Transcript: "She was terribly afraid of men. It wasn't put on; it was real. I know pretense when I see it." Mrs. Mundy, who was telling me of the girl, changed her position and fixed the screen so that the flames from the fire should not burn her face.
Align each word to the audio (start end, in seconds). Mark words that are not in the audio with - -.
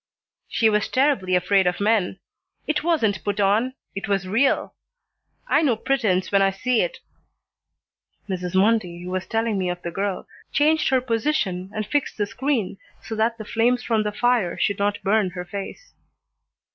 "She 0.47 0.67
was 0.67 0.87
terribly 0.87 1.35
afraid 1.35 1.67
of 1.67 1.79
men. 1.79 2.17
It 2.65 2.83
wasn't 2.83 3.23
put 3.23 3.39
on; 3.39 3.75
it 3.93 4.07
was 4.07 4.27
real. 4.27 4.73
I 5.47 5.61
know 5.61 5.75
pretense 5.75 6.31
when 6.31 6.41
I 6.41 6.49
see 6.49 6.81
it." 6.81 7.01
Mrs. 8.27 8.55
Mundy, 8.55 9.03
who 9.03 9.11
was 9.11 9.27
telling 9.27 9.59
me 9.59 9.69
of 9.69 9.83
the 9.83 9.91
girl, 9.91 10.27
changed 10.51 10.89
her 10.89 11.01
position 11.01 11.69
and 11.71 11.85
fixed 11.85 12.17
the 12.17 12.25
screen 12.25 12.79
so 13.03 13.13
that 13.15 13.37
the 13.37 13.45
flames 13.45 13.83
from 13.83 14.01
the 14.01 14.11
fire 14.11 14.57
should 14.57 14.79
not 14.79 15.03
burn 15.03 15.29
her 15.37 15.45
face. 15.45 15.93